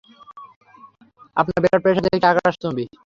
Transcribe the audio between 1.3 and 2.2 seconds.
আপনার blood pressure